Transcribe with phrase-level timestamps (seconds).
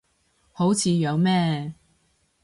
[0.51, 1.75] 好似樣咩